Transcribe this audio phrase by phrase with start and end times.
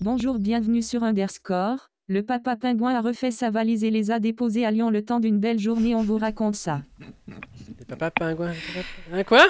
[0.00, 1.90] Bonjour, bienvenue sur Underscore.
[2.06, 5.20] Le papa pingouin a refait sa valise et les a déposés à Lyon le temps
[5.20, 6.82] d'une belle journée, on vous raconte ça.
[7.88, 8.52] Les papas pingouins.
[9.12, 9.46] Hein, quoi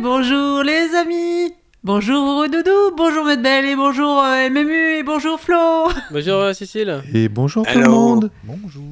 [0.00, 1.52] Bonjour les amis
[1.84, 7.02] Bonjour Doudou, bonjour Medbelle et bonjour euh, MMU et bonjour Flo Bonjour euh, Cécile.
[7.12, 8.30] Et bonjour tout le monde.
[8.44, 8.84] Bonjour.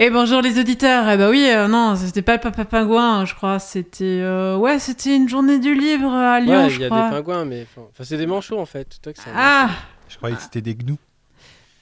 [0.00, 1.08] Et bonjour les auditeurs.
[1.08, 3.60] Eh bah oui, euh, non, c'était pas le papa pingouin, je crois.
[3.60, 6.88] C'était euh, ouais, c'était une journée du libre à Lyon, Ouais, il je y a
[6.88, 7.04] crois.
[7.10, 8.98] des pingouins, mais enfin, c'est des manchots en fait.
[9.00, 9.70] Toi, que Ah,
[10.08, 10.98] Je croyais que c'était des gnous.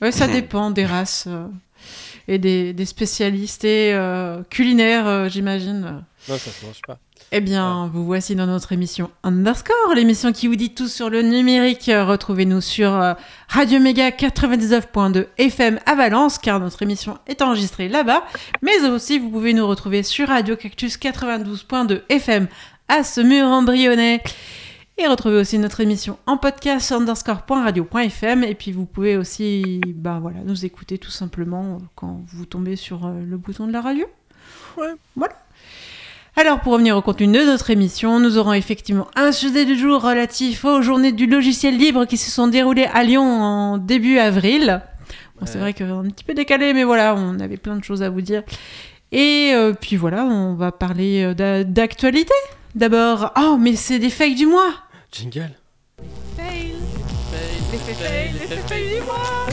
[0.02, 1.46] ouais, ça dépend des races euh,
[2.28, 6.04] et des, des spécialistes et euh, culinaires, euh, j'imagine.
[6.28, 6.98] Non, ça se mange pas.
[7.32, 11.22] Eh bien, vous voici dans notre émission Underscore, l'émission qui vous dit tout sur le
[11.22, 11.90] numérique.
[11.92, 13.14] Retrouvez-nous sur euh,
[13.48, 18.24] Radio Méga 99.2 FM à Valence, car notre émission est enregistrée là-bas.
[18.62, 22.46] Mais aussi, vous pouvez nous retrouver sur Radio Cactus 92.2 FM
[22.88, 24.22] à Semur embryonnais.
[25.00, 28.42] Et retrouvez aussi notre émission en podcast underscore.radio.fm.
[28.42, 32.74] Et puis, vous pouvez aussi ben voilà, nous écouter tout simplement euh, quand vous tombez
[32.74, 34.06] sur euh, le bouton de la radio.
[34.76, 34.92] Ouais.
[35.14, 35.34] Voilà.
[36.34, 40.02] Alors, pour revenir au contenu de notre émission, nous aurons effectivement un sujet du jour
[40.02, 44.82] relatif aux journées du logiciel libre qui se sont déroulées à Lyon en début avril.
[45.38, 47.84] Bon, C'est vrai qu'on est un petit peu décalé, mais voilà, on avait plein de
[47.84, 48.42] choses à vous dire.
[49.12, 52.34] Et euh, puis voilà, on va parler d'a- d'actualité.
[52.74, 54.74] D'abord, oh, mais c'est des fakes du mois
[55.12, 55.54] Jingle.
[56.36, 56.74] Fail
[57.72, 59.48] L'effet fail, l'effet fail du mois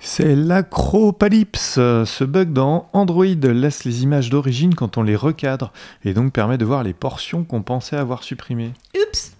[0.00, 1.74] C'est l'acropalypse.
[1.74, 5.72] Ce bug dans Android laisse les images d'origine quand on les recadre
[6.04, 8.74] et donc permet de voir les portions qu'on pensait avoir supprimées.
[8.96, 9.32] Oups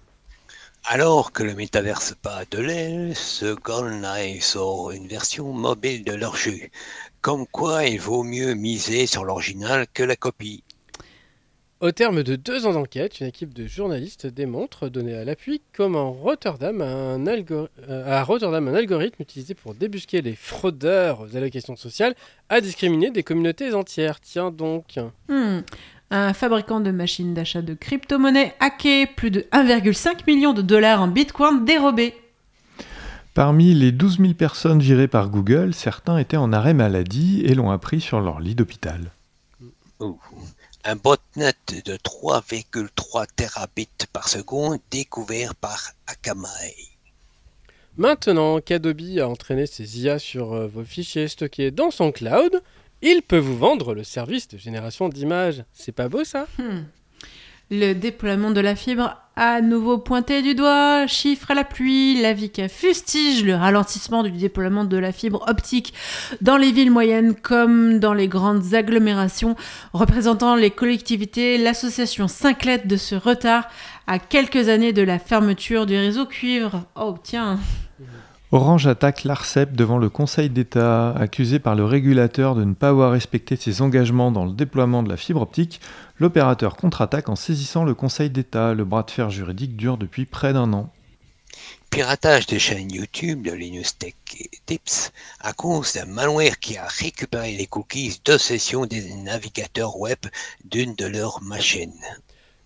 [0.83, 4.05] Alors que le métaverse bat de l'aile, ce Golden
[4.41, 6.59] sort une version mobile de leur jeu.
[7.25, 10.63] Comme quoi il vaut mieux miser sur l'original que la copie.
[11.79, 16.11] Au terme de deux ans d'enquête, une équipe de journalistes démontre, donné à l'appui, comment
[16.11, 17.67] Rotterdam a un, euh,
[18.05, 22.13] à Rotterdam, un algorithme utilisé pour débusquer les fraudeurs aux allocations sociales
[22.49, 24.19] a discriminé des communautés entières.
[24.19, 24.99] Tiens donc.
[25.27, 25.61] Hmm.
[26.11, 31.07] Un fabricant de machines d'achat de crypto-monnaies hacké plus de 1,5 million de dollars en
[31.07, 32.13] bitcoin dérobés.
[33.35, 37.69] Parmi les 12 000 personnes virées par Google, certains étaient en arrêt maladie et l'ont
[37.69, 39.11] appris sur leur lit d'hôpital.
[39.99, 46.75] Un botnet de 3,3 terabits par seconde découvert par Akamai.
[47.97, 52.61] Maintenant qu'Adobe a entraîné ses IA sur euh, vos fichiers stockés dans son cloud,
[53.01, 55.65] il peut vous vendre le service de génération d'images.
[55.73, 56.47] C'est pas beau ça?
[56.57, 56.83] Hmm.
[57.71, 62.31] Le déploiement de la fibre à nouveau pointé du doigt, chiffre à la pluie, la
[62.31, 65.93] Vica fustige le ralentissement du déploiement de la fibre optique
[66.41, 69.55] dans les villes moyennes comme dans les grandes agglomérations.
[69.93, 73.67] Représentant les collectivités, l'association s'inquiète de ce retard
[74.05, 76.83] à quelques années de la fermeture du réseau cuivre.
[76.95, 77.57] Oh tiens,
[78.51, 83.11] Orange attaque l'ARCEP devant le Conseil d'État, accusé par le régulateur de ne pas avoir
[83.11, 85.81] respecté ses engagements dans le déploiement de la fibre optique.
[86.17, 88.73] L'opérateur contre-attaque en saisissant le Conseil d'État.
[88.73, 90.89] Le bras de fer juridique dure depuis près d'un an.
[91.89, 94.13] Piratage des chaînes YouTube de Linus Tech
[94.65, 95.11] Tips
[95.41, 100.19] à cause d'un malware qui a récupéré les cookies de session des navigateurs web
[100.63, 101.93] d'une de leurs machines.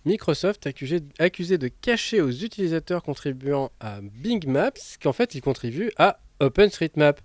[0.04, 4.70] Microsoft accusé, accusé de cacher aux utilisateurs contribuant à Bing Maps
[5.02, 7.20] qu'en fait il contribue à OpenStreetMap.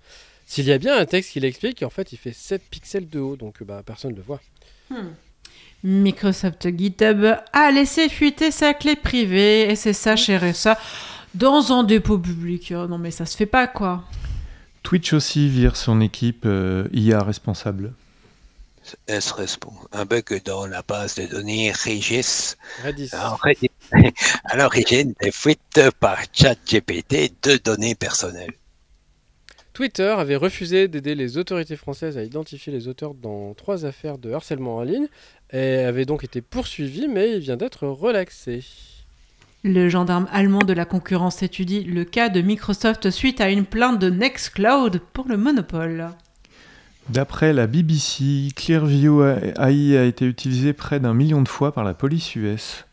[0.46, 3.20] S'il y a bien un texte qui l'explique, en fait il fait 7 pixels de
[3.20, 4.42] haut, donc bah, personne ne le voit.
[5.86, 7.24] Microsoft GitHub
[7.54, 10.78] a laissé fuiter sa clé privée et c'est ça chez RSA
[11.36, 12.74] dans un dépôt public.
[12.76, 14.04] Oh, non mais ça se fait pas quoi.
[14.82, 17.94] Twitch aussi vire son équipe euh, IA responsable.
[19.08, 23.10] Est-ce respon- un bug dans la base de données Regis Redis.
[23.14, 23.70] à ori-
[24.46, 28.54] à l'origine des fuites par ChatGPT de données personnelles.
[29.74, 34.32] Twitter avait refusé d'aider les autorités françaises à identifier les auteurs dans trois affaires de
[34.32, 35.08] harcèlement en ligne
[35.52, 38.64] et avait donc été poursuivi, mais il vient d'être relaxé.
[39.64, 44.00] Le gendarme allemand de la concurrence étudie le cas de Microsoft suite à une plainte
[44.00, 46.10] de Nextcloud pour le monopole.
[47.10, 51.94] D'après la BBC, Clearview AI a été utilisé près d'un million de fois par la
[51.94, 52.86] police US.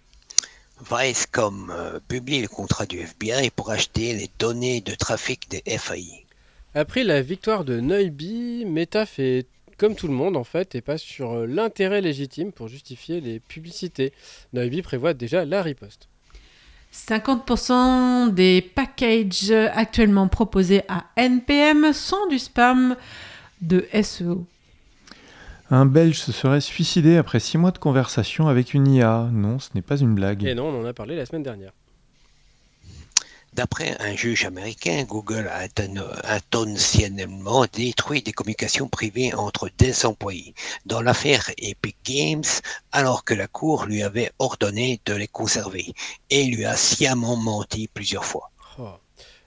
[0.91, 6.27] Vicecom euh, publie le contrat du FBI pour acheter les données de trafic des FAI.
[6.75, 9.47] Après la victoire de Neuby, Meta fait
[9.77, 13.41] comme tout le monde en fait et passe sur euh, l'intérêt légitime pour justifier les
[13.41, 14.13] publicités.
[14.53, 16.09] Neuby prévoit déjà la riposte.
[16.93, 22.97] 50% des packages actuellement proposés à NPM sont du spam
[23.63, 24.47] de SEO.
[25.71, 29.31] Un Belge se serait suicidé après six mois de conversation avec une IA.
[29.33, 30.45] Non, ce n'est pas une blague.
[30.45, 31.73] Et non, on en a parlé la semaine dernière.
[33.53, 40.55] D'après un juge américain, Google a inten- intentionnellement détruit des communications privées entre des employés
[40.87, 42.45] dans l'affaire Epic Games,
[42.93, 45.93] alors que la Cour lui avait ordonné de les conserver
[46.31, 48.51] et lui a sciemment menti plusieurs fois.
[48.79, 48.89] Oh.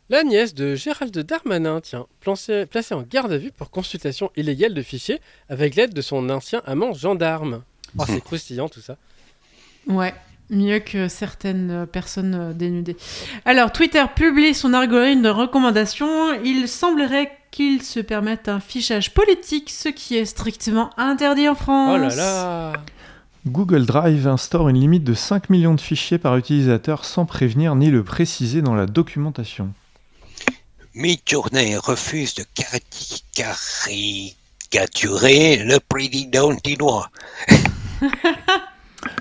[0.09, 4.75] La nièce de Gérald Darmanin, tiens, placée, placée en garde à vue pour consultation illégale
[4.75, 5.19] de fichiers
[5.49, 7.63] avec l'aide de son ancien amant gendarme.
[7.97, 8.97] Oh, c'est croustillant tout ça.
[9.87, 10.13] Ouais,
[10.49, 12.97] mieux que certaines personnes dénudées.
[13.45, 16.33] Alors, Twitter publie son algorithme de recommandation.
[16.43, 21.95] Il semblerait qu'il se permette un fichage politique, ce qui est strictement interdit en France.
[21.95, 22.73] Oh là là
[23.47, 27.91] Google Drive instaure une limite de 5 millions de fichiers par utilisateur sans prévenir ni
[27.91, 29.71] le préciser dans la documentation.
[30.95, 33.23] Midjourney refuse de cari-
[34.71, 37.09] caricaturer le président chinois.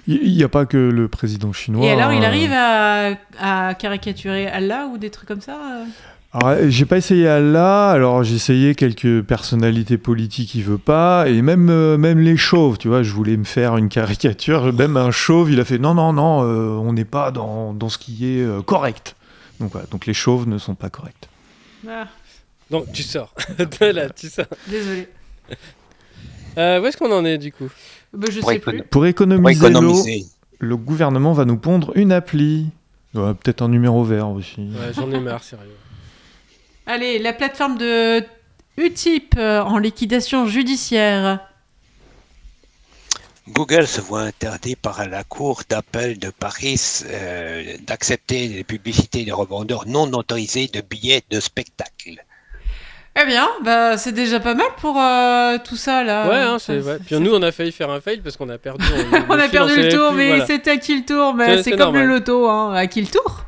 [0.07, 1.87] Il n'y a pas que le président chinois.
[1.87, 2.27] Et alors, il hein.
[2.27, 5.85] arrive à, à caricaturer Allah ou des trucs comme ça euh
[6.33, 11.41] Alors, j'ai pas essayé Allah, alors j'ai essayé quelques personnalités politiques qui veut pas, et
[11.41, 15.11] même, euh, même les chauves, tu vois, je voulais me faire une caricature, même un
[15.11, 18.27] chauve, il a fait non, non, non, euh, on n'est pas dans, dans ce qui
[18.37, 19.17] est euh, correct.
[19.61, 21.29] Donc voilà, donc les chauves ne sont pas corrects.
[21.89, 22.09] Ah,
[22.71, 23.33] Donc tu sors.
[23.59, 24.47] De là, tu sors.
[24.67, 25.09] Désolé.
[26.57, 27.71] Euh, où est-ce qu'on en est du coup?
[28.15, 28.79] Bah, je Pour sais écono- plus.
[28.83, 30.27] Pour Pour économiser, l'eau, économiser.
[30.59, 32.67] le gouvernement va nous pondre une appli.
[33.15, 34.61] Ouais, Peut-être un numéro vert aussi.
[34.61, 35.71] Ouais, J'en ai marre, sérieux.
[36.87, 38.23] Allez, la plateforme de
[38.77, 41.41] Utip euh, en liquidation judiciaire.
[43.49, 49.33] Google se voit interdit par la Cour d'appel de Paris euh, d'accepter les publicités de
[49.33, 52.25] revendeurs non autorisés de billets de spectacle.
[53.21, 56.29] Eh bien, bah, c'est déjà pas mal pour euh, tout ça là.
[56.29, 56.99] Ouais, hein, c'est ouais.
[57.07, 58.85] Puis nous, on a failli faire un fail parce qu'on a perdu.
[59.29, 60.47] on, on a perdu le tour, mais voilà.
[60.47, 61.33] c'était à qui le tour?
[61.35, 62.75] Mais C'est- comme le loto, hein.
[62.75, 63.45] À qui le tour?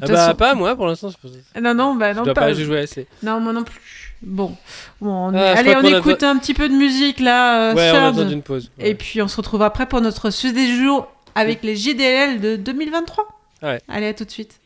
[0.00, 1.08] Ah bah façon- pas moi pour l'instant.
[1.10, 2.42] Je, Non, non, bah je non, dois pas.
[2.42, 3.08] pas, j'ai joué assez.
[3.24, 3.80] Non, moi non plus.
[4.22, 4.56] Bon,
[5.00, 7.74] bon on- Ah, je allez, on a écoute un petit peu de musique là, euh,
[7.74, 8.70] Ouais, on a besoin d'une pause.
[8.78, 12.54] Et puis on se retrouve après pour notre sujet du jour avec les JDL de
[12.56, 13.26] 2023.
[13.62, 13.80] Ouais.
[13.88, 14.60] Allez, à tout de suite.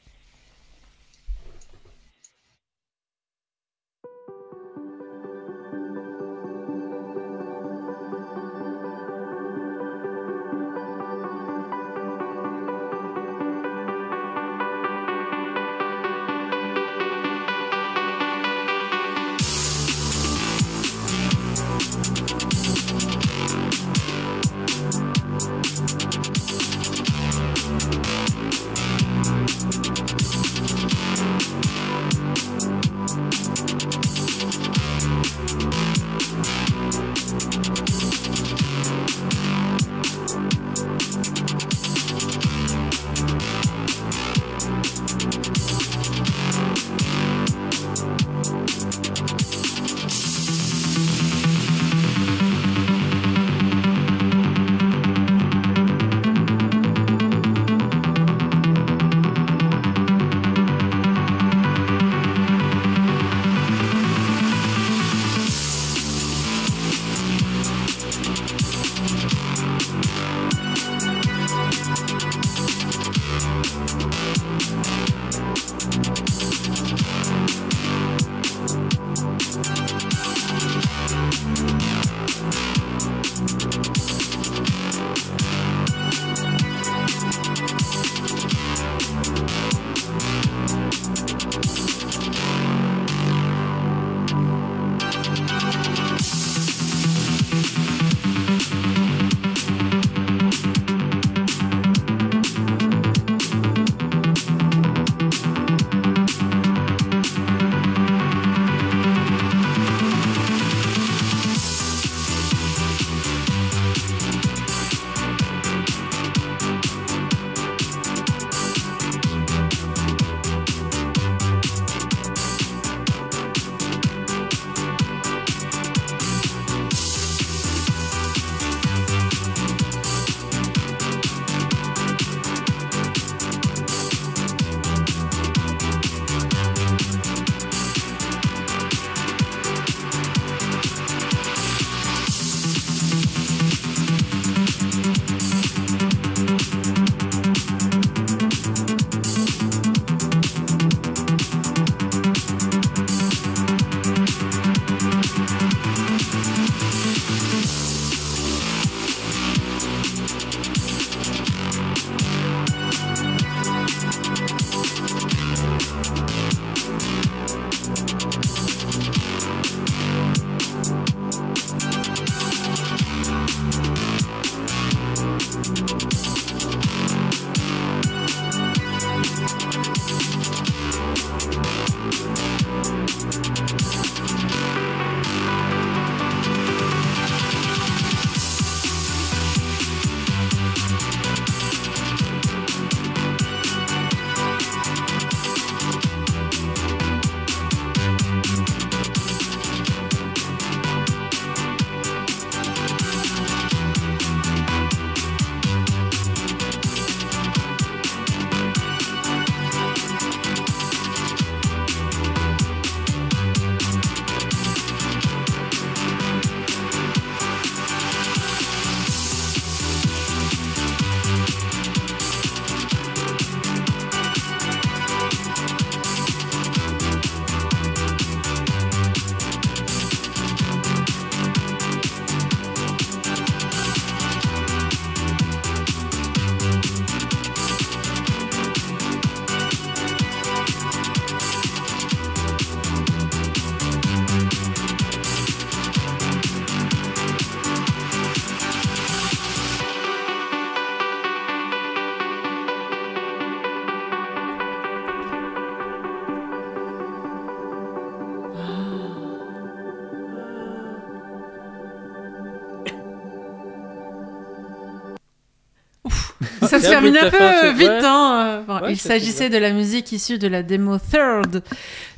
[266.79, 268.01] Ça se termine un peu fin, vite, ouais.
[268.05, 268.65] hein.
[268.67, 271.63] Bon, Ouais, il c'est- s'agissait de la musique issue de la démo Third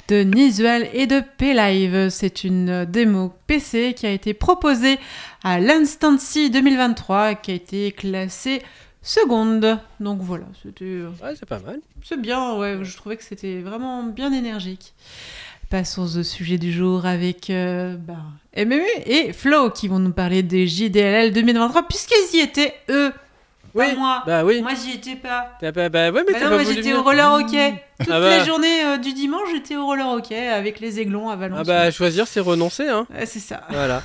[0.09, 2.09] de Nisual et de P-Live.
[2.11, 4.99] C'est une démo PC qui a été proposée
[5.43, 8.63] à l'Instancy 2023 qui a été classée
[9.03, 9.79] seconde.
[10.01, 11.81] Donc voilà, c'était euh, Ouais, c'est pas mal.
[12.03, 14.93] c'est bien, ouais, je trouvais que c'était vraiment bien énergique.
[15.71, 18.17] Passons au sujet du jour avec euh, bah,
[18.57, 23.13] MMU et Flo qui vont nous parler des JDLL 2023 puisqu'ils y étaient eux,
[23.75, 24.23] pas Oui, moi.
[24.27, 24.63] Bah oui.
[24.63, 25.53] Moi j'y étais pas.
[25.61, 26.99] T'as pas- Bah ouais, mais Bah t'as non, pas moi j'étais venir.
[27.01, 27.75] au roller hockey.
[28.01, 28.39] Toutes Ah bah.
[28.39, 31.59] les journées euh, du dimanche, j'étais au roller hockey avec les aiglons à Valence.
[31.61, 33.07] Ah bah choisir c'est renoncer hein.
[33.27, 33.65] C'est ça.
[33.71, 34.03] Voilà.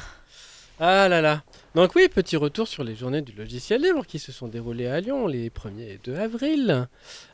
[0.81, 1.43] Ah là là.
[1.75, 4.99] Donc oui, petit retour sur les journées du logiciel libre qui se sont déroulées à
[5.01, 6.87] Lyon les 1er et 2 avril.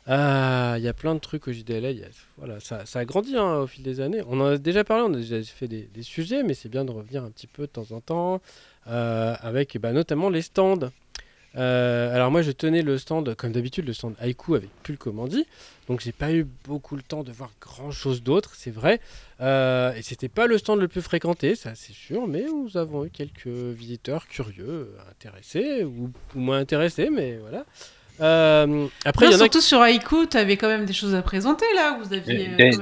[0.07, 1.91] Ah, il y a plein de trucs au JDLA.
[1.91, 4.21] il y a- voilà, ça, ça a grandi hein, au fil des années.
[4.27, 6.83] On en a déjà parlé, on a déjà fait des, des sujets, mais c'est bien
[6.85, 8.41] de revenir un petit peu de temps en temps
[8.87, 10.89] euh, avec bah, notamment les stands.
[11.57, 15.45] Euh, alors moi je tenais le stand comme d'habitude le stand Haiku avec Pull Commandi
[15.87, 18.99] donc j'ai pas eu beaucoup le temps de voir grand chose d'autre c'est vrai
[19.39, 23.05] euh, et c'était pas le stand le plus fréquenté, ça c'est sûr, mais nous avons
[23.05, 27.65] eu quelques visiteurs curieux, euh, intéressés ou, ou moins intéressés, mais voilà.
[28.21, 31.13] Euh, après, Non, il y en a surtout sur Haiku, t'avais quand même des choses
[31.15, 31.99] à présenter là.
[32.01, 32.47] Vous aviez.
[32.47, 32.79] euh, Des- même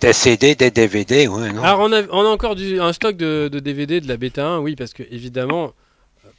[0.00, 3.16] des- CD, des DVD, ouais, non Alors on a, on a encore du, un stock
[3.16, 5.68] de, de DVD de la bêta 1, oui, parce que évidemment, euh,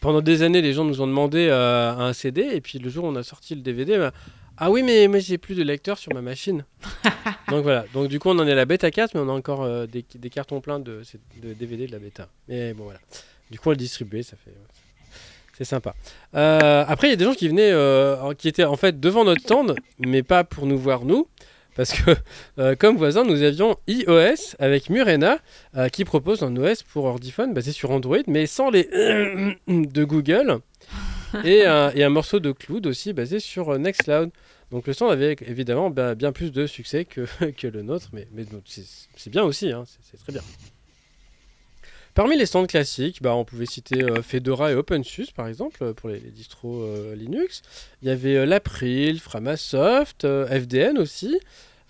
[0.03, 3.05] pendant des années, les gens nous ont demandé euh, un CD, et puis le jour
[3.05, 4.11] où on a sorti le DVD, bah,
[4.57, 6.65] ah oui, mais moi j'ai plus de lecteur sur ma machine.
[7.47, 9.31] donc voilà, donc du coup on en est à la bêta 4, mais on a
[9.31, 11.03] encore euh, des, des cartons pleins de,
[11.41, 12.27] de DVD de la bêta.
[12.49, 12.99] Mais bon voilà,
[13.49, 14.53] du coup on le distribuer, ça fait...
[15.57, 15.93] C'est sympa.
[16.33, 17.71] Euh, après, il y a des gens qui venaient,
[18.39, 21.27] qui étaient en fait devant notre stand, mais pas pour nous voir nous,
[21.75, 22.11] parce que
[22.59, 25.39] euh, comme voisin, nous avions iOS avec Murena,
[25.75, 28.83] euh, qui propose un OS pour ordiphone basé sur Android, mais sans les
[29.67, 30.59] de Google,
[31.43, 34.31] et un, et un morceau de Cloud aussi basé sur euh, Nextcloud.
[34.71, 37.27] Donc le stand avait évidemment bah, bien plus de succès que,
[37.57, 38.27] que le nôtre, mais,
[39.15, 40.41] c'est bien aussi, hein, c'est très bien.
[42.15, 45.93] Parmi les stands classiques, bah, on pouvait citer euh, Fedora et OpenSUSE par exemple euh,
[45.93, 47.61] pour les, les distros euh, Linux.
[48.01, 51.39] Il y avait euh, l'April, Framasoft, FDN aussi.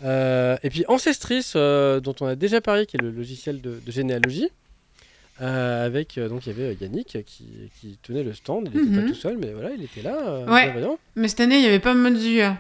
[0.04, 4.50] Et puis Ancestris, dont on a déjà parlé, qui est le logiciel de, de généalogie.
[5.40, 7.46] Avec donc il y avait Yannick qui,
[7.80, 9.02] qui tenait le stand, il n'était Mhm.
[9.02, 10.40] pas tout seul, mais voilà, il était là.
[10.48, 10.74] Ouais.
[11.16, 12.58] Mais cette année, il n'y avait pas Mozilla.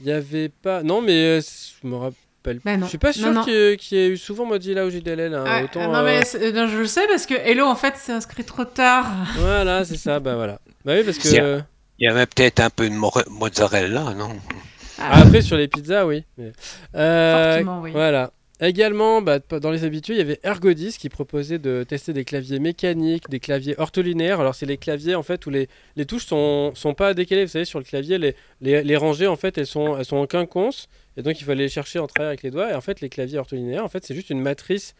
[0.00, 2.16] Il y avait pas, non mais je me rappelle.
[2.64, 2.84] Bah non.
[2.84, 5.34] Je suis pas sûr qu'il y ait- qu'il y ait eu souvent Mozilla au JDLL.
[5.34, 7.76] hein, autant, ah non, euh, mais c'est- non, je le sais parce que Hello, en
[7.76, 9.06] fait, s'est inscrit trop tard.
[9.38, 10.58] Voilà, c'est ça, bah voilà.
[10.84, 11.28] Bah oui, parce que.
[11.28, 11.60] C'est- euh,
[11.98, 14.30] Il y avait peut-être un peu de more- mozzarella, non?
[14.98, 16.24] Ah, Après, sur les pizzas, oui.
[16.38, 16.52] mais-
[16.96, 17.90] Euh, Fortement, oui.
[17.92, 18.32] Voilà.
[18.60, 22.60] Également, bah, dans les habitués, il y avait Ergodis qui proposait de tester des claviers
[22.60, 24.38] mécaniques, des claviers ortholinéaires.
[24.38, 27.44] Alors, c'est les claviers en fait où les, les touches sont, sont pas décalées.
[27.44, 30.16] Vous savez, sur le clavier, les, les, les rangées en fait, elles sont, elles sont
[30.18, 30.88] en quinconce.
[31.16, 32.70] Et donc, il fallait les chercher en travers avec les doigts.
[32.70, 34.94] Et en fait, les claviers ortholinéaires, en fait, c'est juste une matrice.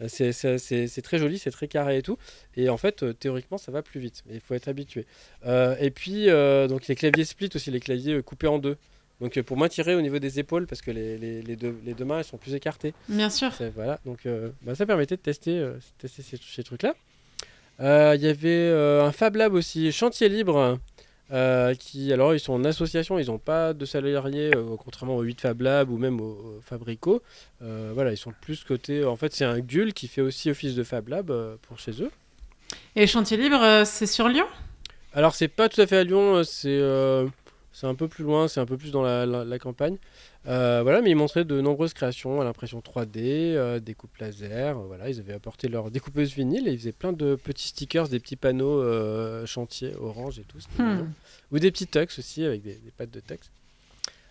[0.00, 2.16] Euh, C'est- très joli, c'est très carré et tout.
[2.56, 4.22] Et en fait, euh, théoriquement, ça va plus vite.
[4.30, 5.06] Il faut être habitué.
[5.44, 8.76] Euh, et puis, euh, donc les claviers split aussi, les claviers coupés en deux.
[9.20, 11.92] Donc pour moins tirer au niveau des épaules parce que les, les, les deux, les
[11.94, 12.94] deux mains elles sont plus écartées.
[13.08, 13.50] Bien sûr.
[13.74, 16.94] Voilà, donc euh, bah, ça permettait de tester, euh, tester ces, ces trucs-là.
[17.80, 20.78] Euh, Il y avait un Fab Lab aussi, Chantier Libre,
[21.30, 25.22] euh, qui, alors ils sont en association, ils n'ont pas de salariés, euh, contrairement aux
[25.22, 27.22] 8 Fab Lab ou même aux, aux Fabrico.
[27.62, 29.04] Euh, voilà, ils sont plus côté.
[29.04, 31.32] En fait, c'est un GUL qui fait aussi office de Fab Lab
[31.62, 32.10] pour chez eux.
[32.96, 34.46] Et Chantier Libre, c'est sur Lyon?
[35.14, 36.80] Alors, c'est pas tout à fait à Lyon, c'est
[37.78, 39.96] c'est un peu plus loin, c'est un peu plus dans la, la- la campagne.
[40.46, 43.18] Euh, voilà, mais ils montraient de nombreuses créations à l'impression 3D,
[43.54, 44.78] euh, découpe laser.
[44.78, 48.08] euh, voilà, ils avaient apporté leur découpeuse vinyle et ils faisaient plein de petits stickers,
[48.08, 50.58] des petits panneaux euh, chantiers orange et tout.
[50.82, 51.08] Hmm.
[51.52, 53.36] Ou des petits tux aussi avec des, des pattes de tux.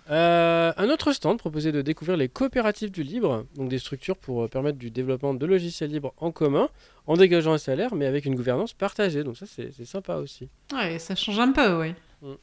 [0.10, 4.50] Euh, un autre stand proposait de découvrir les coopératives du libre, donc des structures pour
[4.50, 6.70] permettre du développement de logiciels libres en commun,
[7.08, 9.24] en dégageant un salaire, mais avec une gouvernance partagée.
[9.25, 10.48] Donc ça, c'est sympa aussi.
[10.74, 11.94] Ouais, ça change un peu, oui.
[12.22, 12.34] Mm.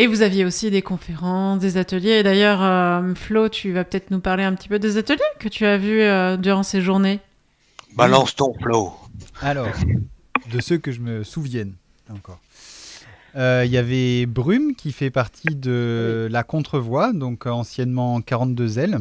[0.00, 2.20] Et vous aviez aussi des conférences, des ateliers.
[2.20, 5.48] Et d'ailleurs, euh, Flo, tu vas peut-être nous parler un petit peu des ateliers que
[5.48, 7.18] tu as vus euh, durant ces journées.
[7.96, 8.92] Balance ton flow.
[9.42, 9.66] Alors,
[10.52, 11.72] de ceux que je me souvienne
[12.14, 12.38] encore.
[13.36, 19.00] Euh, Il y avait Brume qui fait partie de la Contrevoix, donc anciennement 42L,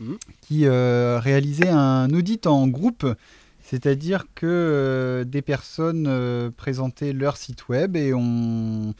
[0.00, 0.16] Mhm.
[0.42, 3.04] qui euh, réalisait un audit en groupe,
[3.64, 8.94] c'est-à-dire que euh, des personnes euh, présentaient leur site web et on,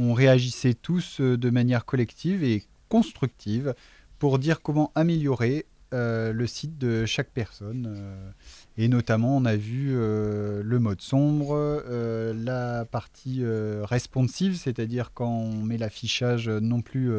[0.00, 3.74] on réagissait tous euh, de manière collective et constructive
[4.18, 7.86] pour dire comment améliorer euh, le site de chaque personne.
[7.96, 8.30] euh,
[8.78, 11.82] et notamment, on a vu euh, le mode sombre,
[12.34, 17.10] la partie responsive, c'est-à-dire quand on met l'affichage non plus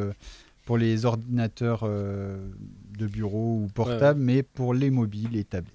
[0.65, 5.73] pour les ordinateurs de bureau ou portables, mais pour les mobiles et tablettes.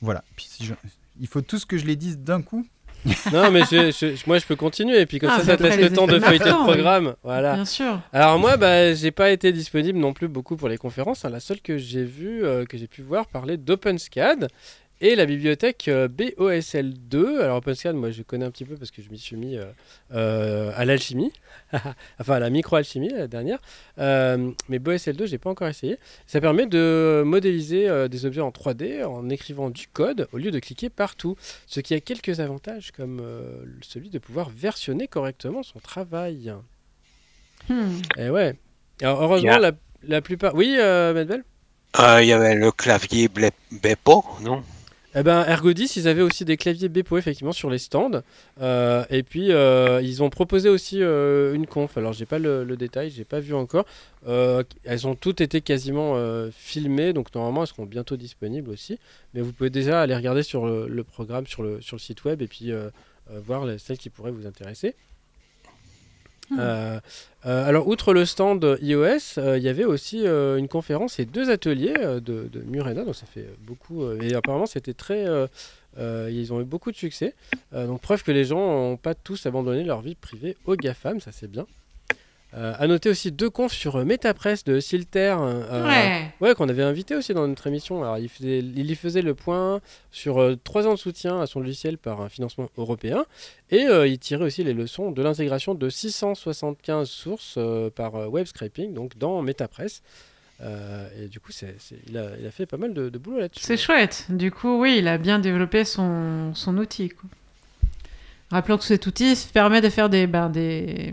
[0.00, 0.24] Voilà.
[0.36, 0.74] Puis si je-
[1.20, 2.66] Il faut tout ce que je les dise d'un coup.
[3.32, 5.62] Non, mais je- je- moi je peux continuer et puis comme Ah, ça, ça te
[5.62, 6.62] laisse le temps de feuilleter le oui.
[6.64, 7.14] programme.
[7.22, 7.54] Voilà.
[7.54, 8.00] Bien sûr.
[8.12, 11.24] Alors moi, bah, j'ai pas été disponible non plus beaucoup pour les conférences.
[11.24, 11.30] hein.
[11.30, 14.48] La seule que j'ai vue, euh, que j'ai pu voir, parlait d'OpenSCAD
[15.02, 17.40] et la bibliothèque euh, BOSL2.
[17.40, 19.64] Alors OpenSCAD, moi je connais un petit peu parce que je m'y suis mis euh,
[20.14, 21.32] euh, à l'alchimie,
[22.20, 23.58] enfin à la microalchimie la dernière.
[23.98, 25.98] Euh, mais BOSL2, j'ai pas encore essayé.
[26.26, 30.52] Ça permet de modéliser euh, des objets en 3D en écrivant du code au lieu
[30.52, 31.36] de cliquer partout.
[31.66, 36.54] Ce qui a quelques avantages comme euh, celui de pouvoir versionner correctement son travail.
[37.68, 37.98] Hmm.
[38.16, 38.54] Et ouais.
[39.00, 39.72] Alors, heureusement, la,
[40.04, 40.54] la plupart.
[40.54, 41.42] Oui, euh, Medbel
[41.98, 43.28] Euh, Il y avait le clavier
[43.72, 44.62] Bepo, non?
[45.14, 48.22] Eh ben, Ergo 10, ils avaient aussi des claviers Bepo, effectivement, sur les stands.
[48.62, 51.98] Euh, et puis, euh, ils ont proposé aussi euh, une conf.
[51.98, 53.84] Alors, j'ai pas le, le détail, j'ai pas vu encore.
[54.26, 56.16] Elles ont toutes été quasiment
[56.50, 58.98] filmées, donc normalement, elles seront bientôt disponibles aussi.
[59.34, 62.40] Mais vous pouvez déjà aller regarder sur le, programme, sur le, sur le site web,
[62.40, 62.72] et puis
[63.30, 64.94] voir les- celles qui pourraient vous intéresser.
[66.50, 66.56] Hmm.
[66.58, 67.00] Euh,
[67.46, 71.50] euh, alors, outre le stand iOS, euh, il y avait aussi une conférence et deux
[71.50, 74.10] ateliers de, Murena, donc ça fait beaucoup.
[74.20, 75.26] et apparemment, c'était très.
[75.98, 77.34] ils ont eu beaucoup de succès.
[77.72, 81.32] Donc, preuve que les gens n'ont pas tous abandonné leur vie privée aux GAFAM, ça
[81.32, 81.66] c'est bien.
[82.54, 85.36] Euh, à noter aussi deux confs sur euh, MetaPress de Silter.
[85.40, 86.26] euh, Ouais.
[86.40, 88.02] Ouais, qu'on avait invité aussi dans notre émission.
[88.02, 91.46] Alors, il, faisait, il y faisait le point sur euh, trois ans de soutien à
[91.46, 93.24] son logiciel par un financement européen.
[93.70, 98.26] Et euh, il tirait aussi les leçons de l'intégration de 675 sources euh, par euh,
[98.26, 100.02] web scraping, donc dans MetaPress.
[100.60, 101.74] Euh, et du coup, c'est-
[102.06, 103.64] il, a, il a fait pas mal de, de boulot là-dessus.
[103.64, 104.26] C'est chouette.
[104.28, 107.08] Du coup, oui, il a bien développé son, son outil.
[107.08, 107.30] quoi.
[108.52, 110.26] Rappelons que cet outil permet de faire des.
[110.26, 111.12] ben, des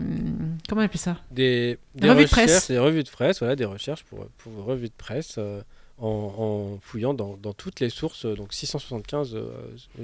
[0.68, 1.16] comment on appelle ça?
[1.30, 2.68] Des, des Revues de recherches, presse.
[2.70, 5.62] des revues de presse, voilà, des recherches pour, pour vos revues de presse euh,
[5.98, 9.50] en, en fouillant dans, dans toutes les sources, euh, donc 675 euh,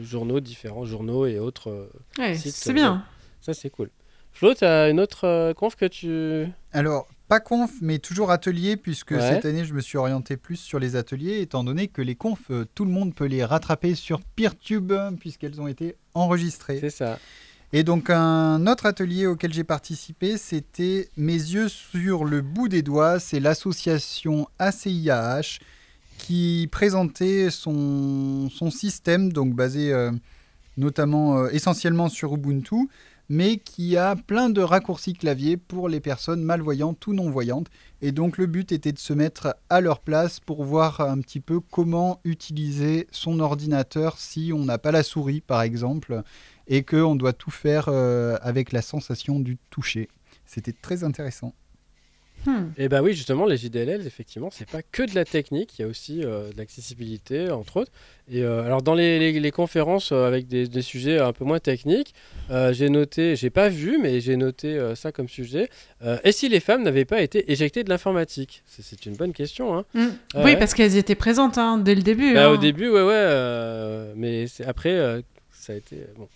[0.01, 3.05] journaux différents, journaux et autres euh, Ouais, Site, c'est bien.
[3.43, 3.91] Ça, c'est cool.
[4.33, 6.47] Flo, tu as une autre euh, conf que tu.
[6.73, 9.21] Alors, pas conf, mais toujours atelier, puisque Ouais.
[9.21, 12.51] cette année, je me suis orienté plus sur les ateliers, étant donné que les confs,
[12.51, 16.79] euh, tout le monde peut les rattraper sur Peertube, puisqu'elles ont été enregistrées.
[16.81, 17.19] C'est ça.
[17.73, 22.83] Et donc, un autre atelier auquel j'ai participé, c'était Mes yeux sur le bout des
[22.83, 23.19] doigts.
[23.19, 25.59] C'est l'association ACIAH
[26.19, 30.13] qui présentait son, son système, donc basé euh,
[30.77, 32.89] notamment euh, essentiellement sur Ubuntu,
[33.29, 37.69] mais qui a plein de raccourcis clavier pour les personnes malvoyantes ou non-voyantes.
[38.03, 41.41] Et donc le but était de se mettre à leur place pour voir un petit
[41.41, 46.23] peu comment utiliser son ordinateur si on n'a pas la souris par exemple
[46.69, 50.09] et qu'on doit tout faire euh, avec la sensation du toucher.
[50.45, 51.55] C'était très intéressant.
[52.47, 52.71] Hmm.
[52.79, 55.85] Et ben oui, justement, les JDLL, effectivement, c'est pas que de la technique, il y
[55.85, 57.93] a aussi euh, de l'accessibilité, entre autres.
[58.31, 61.45] Et euh, alors, dans les, les- les conférences euh, avec des, des sujets un peu
[61.45, 62.15] moins techniques,
[62.73, 65.69] j'ai noté, j'ai pas vu, mais j'ai noté ça comme sujet.
[66.25, 68.63] Et si les femmes n'avaient pas été éjectées de l'informatique?
[68.67, 69.77] C'est- une bonne question.
[69.77, 69.85] Hein.
[69.95, 70.01] Hmm.
[70.35, 70.45] Ouais.
[70.45, 72.35] Oui, parce qu'elles étaient présentes hein, dès le début.
[72.35, 72.53] Bah, hein.
[72.53, 75.97] Au début, ouais, ouais, mais après, ça a été.
[76.17, 76.29] bon.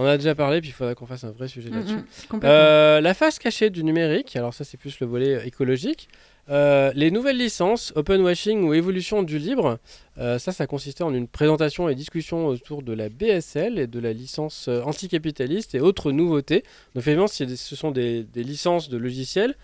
[0.00, 1.94] On a déjà parlé, puis il faudra qu'on fasse un vrai sujet là-dessus.
[1.94, 2.48] hmm, complètement.
[2.56, 6.08] Euh, la face cachée du numérique, alors ça c'est plus le volet euh, écologique.
[6.48, 9.78] Euh, les nouvelles licences, open washing ou évolution du libre,
[10.16, 14.12] ça, ça consistait en une présentation et discussion autour de la BSL et de la
[14.12, 16.64] licence anticapitaliste et autres nouveautés.
[16.94, 19.54] Donc, finalement, des- ce sont des, des licences de logiciels,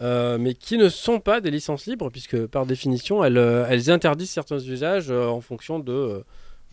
[0.00, 3.36] mais qui ne sont pas des licences libres, puisque par définition, elles,
[3.68, 6.24] elles interdisent certains usages en fonction de,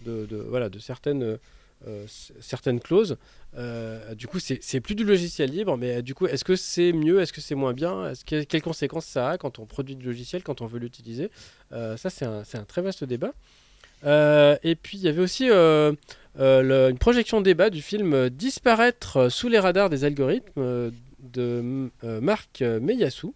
[0.05, 1.38] de, de- voilà, de certaines,
[1.87, 2.05] euh,
[2.41, 3.17] certaines clauses.
[3.57, 6.91] Euh, du coup, c'est plus du logiciel libre, mais euh, du coup, est-ce que c'est
[6.91, 9.95] mieux, est-ce que c'est moins bien est-ce que, Quelles conséquences ça a quand on produit
[9.95, 11.31] du logiciel, quand on veut l'utiliser
[11.71, 13.31] Ça, c'est un, un très vaste débat.
[14.03, 19.89] Et puis, il y avait aussi une projection débat du film Disparaître sous les radars
[19.89, 23.33] des algorithmes de Marc Meyassou.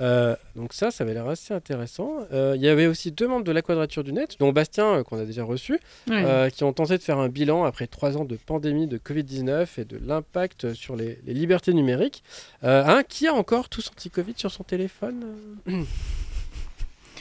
[0.00, 2.10] Euh, donc ça, ça avait l'air assez intéressant.
[2.32, 5.02] Euh, Il y avait aussi deux membres de la Quadrature du Net, dont Bastien, euh,
[5.02, 5.74] qu'on a déjà reçu,
[6.08, 6.24] Ouais.
[6.24, 9.66] euh, qui ont tenté de faire un bilan après trois ans de pandémie de Covid-19
[9.78, 12.22] et de l'impact sur les, les libertés numériques.
[12.64, 15.22] Euh, un qui a encore tous anti-Covid sur son téléphone
[15.66, 15.86] Oui.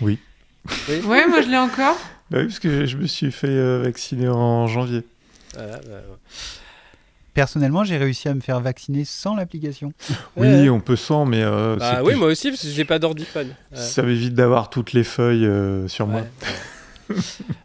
[0.02, 0.20] Oui.
[1.06, 1.98] Ouais, moi je l'ai encore.
[2.30, 5.04] Bah oui, parce que je me suis fait euh, vacciner en janvier.
[5.56, 6.18] Voilà, bah, ouais.
[7.34, 9.94] Personnellement, j'ai réussi à me faire vacciner sans l'application.
[10.36, 10.70] Oui, Ouais.
[10.70, 13.48] on peut sans, mais euh, Bah oui, plus- moi aussi, parce que j'ai pas d'ordiphone.
[13.72, 13.78] Ouais.
[13.78, 16.22] ça m'évite d'avoir toutes les feuilles euh, sur moi.
[16.22, 16.28] Ouais.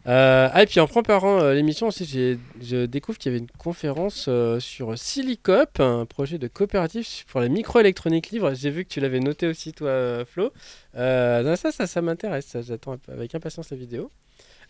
[0.07, 3.41] Euh, ah, et puis en préparant euh, l'émission aussi, j'ai- je découvre qu'il y avait
[3.45, 8.55] une conférence euh, sur Silicop, un projet de coopérative pour la microélectronique libre.
[8.55, 10.51] J'ai vu que tu l'avais noté aussi, toi, Flo.
[10.97, 12.47] Euh, non, ça, ça, ça m'intéresse.
[12.47, 14.11] ça, J'attends avec impatience la vidéo.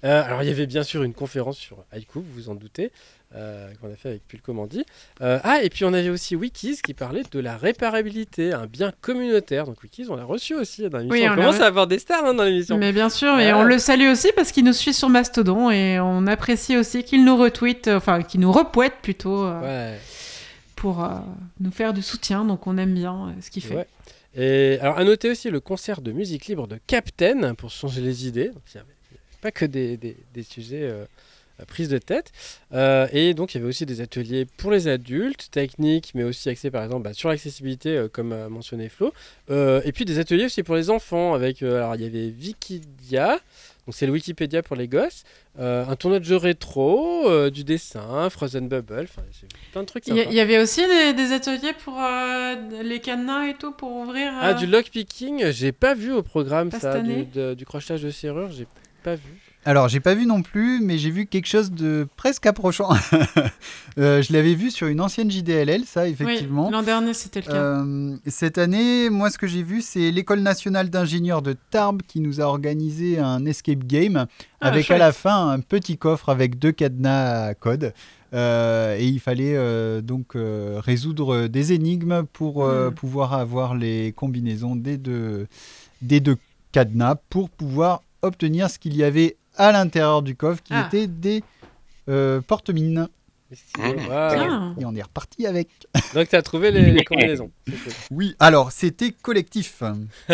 [0.04, 2.92] Euh, alors, il y avait bien sûr une conférence sur Haiku, vous vous en doutez,
[3.34, 4.84] euh, qu'on a fait avec Pulco Mandy.
[5.22, 8.92] Euh, ah, et puis on avait aussi Wikis qui parlait de la réparabilité, un bien
[9.00, 9.64] communautaire.
[9.66, 11.24] Donc, Wikis, on l'a reçu aussi dans l'émission.
[11.24, 12.76] Oui, on commence à avoir des stars hein, dans l'émission.
[12.76, 13.58] Mais bien sûr, et Ah.
[13.58, 17.24] on le salue aussi parce qu'il nous suit sur Mastodon et on apprécie aussi qu'il
[17.24, 19.60] nous retweet, euh, enfin qu'il nous repoète plutôt euh,
[19.94, 19.98] Ouais.
[20.76, 21.08] pour euh,
[21.60, 22.44] nous faire du soutien.
[22.44, 23.74] Donc on aime bien euh, ce qu'il fait.
[23.76, 23.86] Ouais.
[24.36, 28.26] Et alors, à noter aussi le concert de musique libre de Captain pour changer les
[28.26, 28.48] idées.
[28.48, 28.93] Donc, il n'y avait
[29.44, 31.04] pas que des, des- des sujets euh,
[31.62, 32.33] à prise de tête.
[32.72, 36.48] Euh, et donc, il y avait aussi des ateliers pour les adultes, techniques, mais aussi
[36.48, 39.12] axés par exemple bah, sur l'accessibilité, euh, comme a mentionné Flo.
[39.50, 41.35] Euh, et puis des ateliers aussi pour les enfants.
[41.35, 43.38] Avec, alors, il y avait Wikidia.
[43.87, 45.24] Donc c'est le Wikipédia pour les gosses,
[45.59, 49.20] un tournoi de jeux rétro, du dessin, Frozen Bubble, enfin
[49.72, 52.00] plein de trucs Il y, avait aussi des, des ateliers pour
[52.83, 54.33] les cadenas et tout pour ouvrir.
[54.40, 58.66] Ah, du lockpicking, j'ai pas vu au programme ça, de- du crochetage de serrure, j'ai
[59.04, 59.22] pas vu.
[59.66, 62.90] Alors, j'ai pas vu non plus, mais j'ai vu quelque chose de presque approchant.
[63.96, 66.68] Euh, je l'avais vu sur une ancienne JDLL, ça, oui, effectivement.
[66.68, 67.52] L'an dernier, c'était le cas.
[67.52, 72.18] Euh, cette année, moi, ce que j'ai vu, c'est l'École nationale d'ingénieurs de Tarbes qui
[72.18, 74.26] nous a organisé un escape game
[74.60, 74.96] Ah, avec chouette.
[74.96, 77.94] à la fin un petit coffre avec deux cadenas à code.
[78.34, 82.92] Euh, et il fallait euh, donc euh, résoudre des énigmes pour Hmm.
[82.92, 85.46] pouvoir avoir les combinaisons des deux,
[86.02, 86.36] des deux
[86.72, 90.87] cadenas pour pouvoir obtenir ce qu'il y avait à l'intérieur du coffre qui Ah.
[90.87, 91.42] était des
[92.08, 93.08] euh, porte-mines.
[93.74, 94.74] Tiens.
[94.80, 95.68] Et on est reparti avec.
[96.14, 97.50] Donc t'as trouvé les, les combinaisons.
[98.10, 99.82] Oui, alors c'était collectif.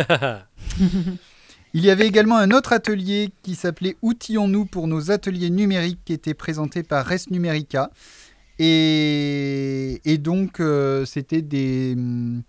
[1.72, 6.12] Il y avait également un autre atelier qui s'appelait Outillons-nous pour nos ateliers numériques qui
[6.12, 7.90] était présenté par Res Numerica.
[8.58, 11.94] Et, et donc, euh, c'était des.
[11.96, 12.42] hum,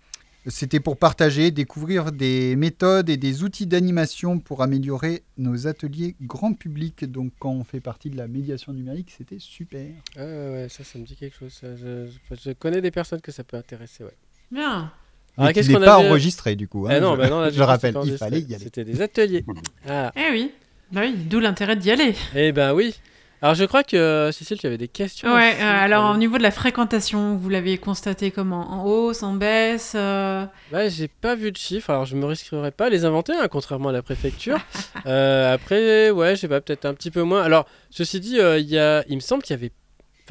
[0.48, 6.52] C'était pour partager, découvrir des méthodes et des outils d'animation pour améliorer nos ateliers grand
[6.52, 7.04] public.
[7.04, 9.86] Donc, quand on fait partie de la médiation numérique, c'était super.
[10.16, 11.60] Ah ouais, ouais, ça, ça me dit quelque chose.
[11.62, 14.16] Je, je- je connais des personnes que ça peut intéresser, ouais.
[14.50, 14.90] Bien.
[15.36, 16.86] Alors, Mais qu'est-ce qu'on pas avait- enregistré du coup.
[16.88, 18.64] hein, Ah non, je, bah non, là, je du coup, rappelle, il fallait y aller.
[18.64, 19.44] C'était des ateliers.
[19.88, 20.50] Ah, Eh oui.
[20.90, 22.14] Bah oui, d'où l'intérêt d'y aller.
[22.34, 22.94] eh ben oui.
[23.42, 25.34] Alors je crois que euh, Cécile, tu avais des questions.
[25.34, 29.24] Ouais, aussi, euh, alors au niveau de la fréquentation, vous l'avez constaté comment En hausse,
[29.24, 32.88] en baisse euh, Ouais, j'ai pas vu de chiffres, alors je me risquerais pas à
[32.88, 34.58] les inventer, hein, contrairement à la préfecture.
[35.06, 37.42] Euh, après, ouais, je sais pas, peut-être un petit peu moins.
[37.42, 39.72] Alors, ceci dit, il y a, il me semble qu'il y avait.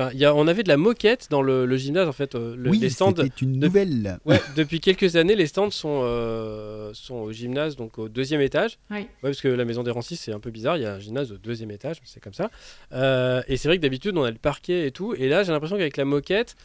[0.02, 2.36] Enfin, il y a, on avait de la moquette dans le, le gymnase, en fait.
[2.36, 3.14] euh, le- oui, les stands.
[3.16, 4.20] c'était une de- nouvelle.
[4.26, 8.78] Ouais, depuis quelques années, les stands sont, euh, sont au gymnase, donc au deuxième étage.
[8.90, 8.98] Oui.
[9.00, 10.78] Ouais, parce que la maison des Rancis, c'est un peu bizarre.
[10.78, 12.50] Il y a un gymnase au deuxième étage, c'est comme ça.
[12.94, 15.14] Euh, et c'est vrai que d'habitude, on a le parquet et tout.
[15.14, 16.56] Et là, j'ai l'impression qu'avec la moquette,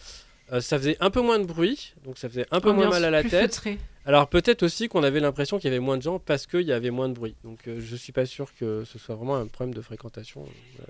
[0.52, 3.04] euh, ça faisait un peu moins de bruit, donc ça faisait un peu moins mal
[3.04, 3.52] à la plus tête.
[3.54, 3.78] feutrée.
[4.08, 6.70] Alors peut-être aussi qu'on avait l'impression qu'il y avait moins de gens parce qu'il y
[6.72, 7.34] avait moins de bruit.
[7.42, 10.44] Donc euh, je suis pas sûr que ce soit vraiment un problème de fréquentation.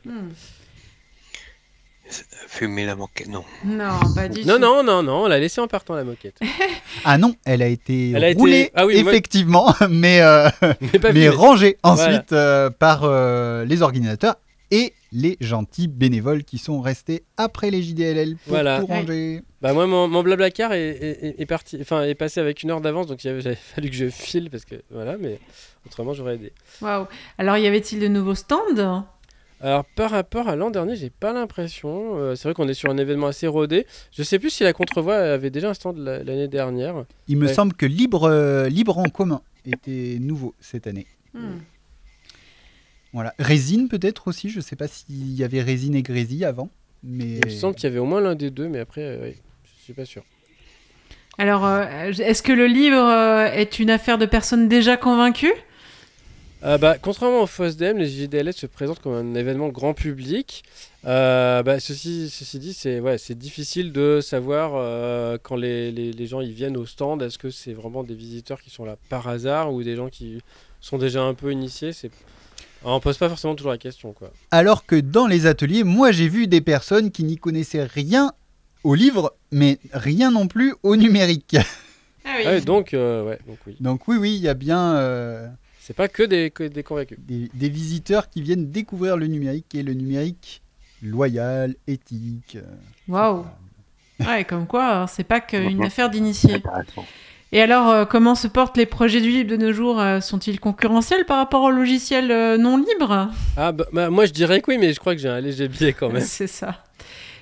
[0.05, 0.21] Voilà.
[0.21, 0.29] Hmm.
[2.49, 3.45] Fumer la moquette, non.
[3.65, 4.61] Non, pas du Non, tout.
[4.61, 6.39] non, non, non, on l'a laissé en partant la moquette.
[7.05, 10.49] Ah non, elle a été Elle a été- roulée, Ah oui, moi- effectivement, mais, euh,
[11.15, 14.37] Mais rangée ensuite euh, par euh, les organisateurs
[14.71, 18.81] et les gentils bénévoles qui sont restés après les JDLL pour Voilà.
[18.81, 19.01] tout Ouais.
[19.01, 19.43] ranger.
[19.63, 22.71] Bah moi mon, mon blablacar est, est, est- est parti, enfin est passé avec une
[22.71, 25.39] heure d'avance donc il avait- fallu que je file parce que voilà mais
[25.87, 26.53] autrement j'aurais aidé.
[26.83, 27.07] Waouh.
[27.39, 29.05] Alors, y avait-il de nouveaux stands?
[29.61, 32.91] Alors par rapport à l'an dernier j'ai pas l'impression, euh, c'est vrai qu'on est sur
[32.91, 33.87] un événement assez rodé.
[34.13, 37.05] Je sais plus si la Contrevoix avait déjà un stand la- l'année dernière.
[37.29, 37.55] Il me Ouais.
[37.55, 41.07] semble que Libre, euh, Libre en commun était nouveau cette année.
[41.33, 41.59] Hmm.
[43.13, 43.33] Voilà.
[43.39, 46.69] Résine peut-être aussi, je sais pas s'il y avait Résine et Grésy avant.
[47.03, 47.39] Mais...
[47.39, 49.37] Il me semble qu'il y avait au moins l'un des deux mais après euh, ouais,
[49.65, 50.23] je suis pas sûr.
[51.39, 55.53] Alors, euh, est-ce que le livre euh, est une affaire de personnes déjà convaincues?
[56.65, 60.65] Euh, bah, contrairement au FOSDEM, les JDLS se présentent comme un événement grand public.
[61.05, 66.27] Euh, bah, ceci, ceci dit, c'est ouais, difficile de savoir euh, quand les, les, les
[66.27, 69.29] gens ils viennent au stand, est-ce que c'est vraiment des visiteurs qui sont là par
[69.29, 70.41] hasard ou des gens qui
[70.81, 71.93] sont déjà un peu initiés?
[72.85, 74.13] On pose pas forcément toujours la question.
[74.13, 74.31] Quoi.
[74.51, 78.33] Alors que dans les ateliers, moi j'ai vu des personnes qui n'y connaissaient rien
[78.85, 81.57] au livre, mais rien non plus au numérique.
[82.25, 82.45] Ah oui.
[82.47, 83.77] Ah donc, euh, ouais, donc oui.
[83.81, 85.49] Donc oui, oui, il y a bien euh,
[85.87, 87.17] C'est pas que des, que des convaincus.
[87.21, 90.61] des, des visiteurs qui viennent découvrir le numérique et le numérique
[91.01, 92.57] loyal, éthique.
[92.57, 92.63] euh,
[93.07, 93.45] Waouh.
[94.27, 96.61] Ouais, comme quoi, alors, c'est pas qu'une affaire d'initié.
[97.53, 100.01] Et alors, euh, comment se portent les projets du libre de nos jours?
[100.01, 104.33] Euh, Sont-ils concurrentiels par rapport aux logiciels euh, non libres Ah, bah, bah, moi je
[104.33, 106.21] dirais que oui, mais je crois que j'ai un léger biais quand même.
[106.23, 106.83] C'est ça.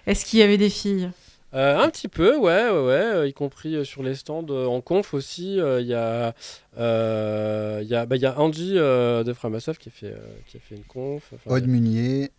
[0.06, 1.08] Est-ce qu'il y avait des filles?
[1.54, 4.66] Euh, un petit peu, ouais, ouais, ouais, euh, y compris euh, sur les stands euh,
[4.66, 5.60] en conf aussi.
[5.60, 6.34] euh, Il y a,
[6.78, 10.06] euh, il y a, bah, il y a Angie euh, de Framasoft qui a fait,
[10.06, 11.22] euh, qui a fait une conf.
[11.32, 12.32] enfin, Aude Munier.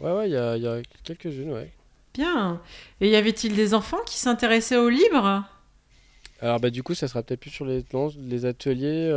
[0.00, 1.70] Ouais, ouais, il y a, il y a quelques-unes, ouais.
[2.12, 2.60] Bien.
[3.00, 5.44] Et y avait-il des enfants qui s'intéressaient au libre
[6.42, 9.08] Alors, bah, du coup, ça sera peut-être plus sur les, non, les ateliers.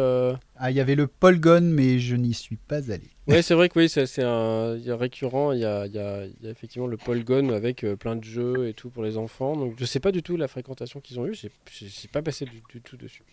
[0.57, 3.09] Ah, il y avait le Polgon, mais je n'y suis pas allé.
[3.27, 5.51] Ouais, c'est vrai que oui, c'est un il y a récurrent.
[5.51, 8.15] Il y a, il y, a, il y a effectivement le Polgon avec euh, plein
[8.15, 9.57] de jeux et tout pour les enfants.
[9.57, 11.33] Donc, je sais pas du tout la fréquentation qu'ils ont eue.
[11.33, 13.23] J'ai- j'ai pas passé du, du tout dessus.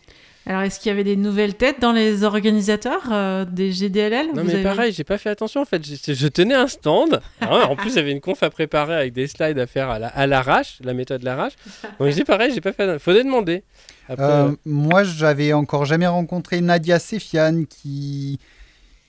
[0.47, 4.43] Alors, est-ce qu'il y avait des nouvelles têtes dans les organisateurs euh, des GDLL Non,
[4.45, 5.85] mais avez- pareil, j'ai pas fait attention en fait.
[5.85, 7.21] Je tenais un stand.
[7.43, 10.09] Hein, en plus, avait une conf à préparer avec des slides à faire à la-
[10.09, 11.53] à l'arrache, la, méthode l'arrache.
[12.01, 12.99] Donc, j'ai pareil, j'ai pas fait.
[12.99, 13.63] Faudrait demander.
[14.09, 18.39] Après, Euh, moi, j'avais encore jamais rencontré Nadia Sefian qui,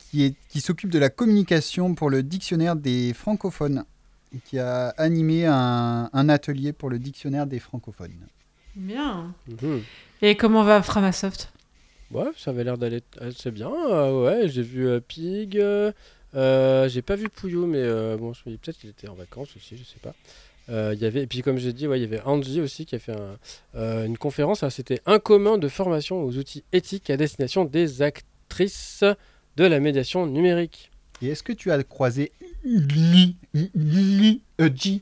[0.10, 3.86] qui, est- qui s'occupe de la communication pour le dictionnaire des francophones,
[4.46, 8.16] qui a animé un, un atelier pour le dictionnaire des francophones.
[8.76, 9.34] Bien.
[9.48, 9.82] mhm.
[10.22, 11.52] Et comment va Framasoft?
[12.12, 13.70] Ouais, ça avait l'air d'aller assez bien.
[13.72, 15.58] euh, ouais, j'ai vu euh, Pig.
[15.60, 15.92] euh,
[16.88, 19.50] j'ai pas vu Pouillot, mais euh, bon, je me dis peut-être qu'il était en vacances
[19.56, 20.14] aussi, je sais pas.
[20.70, 22.86] Euh, il y avait, et puis comme j'ai dit, ouais, il y avait Angie aussi
[22.86, 23.38] qui a fait un-
[23.76, 24.68] euh, une conférence.
[24.70, 29.04] C'était un commun de formation aux outils éthiques à destination des actrices
[29.58, 30.90] de la médiation numérique.
[31.22, 32.32] Et est-ce que tu as croisé
[32.64, 35.02] Li- Li- euh, G?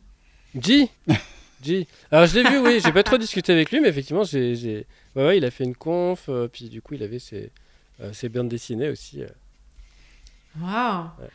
[0.60, 0.89] G?
[1.63, 1.88] G.
[2.10, 4.88] Alors je l'ai vu, oui, j'ai pas trop discuté avec lui, mais effectivement, j'ai, j'ai-
[5.15, 7.52] ouais, ouais, il a fait une conf, euh, puis du coup, il avait ses,
[8.02, 9.21] euh, ses bandes dessinées aussi.
[10.60, 11.30] Waouh Ouais.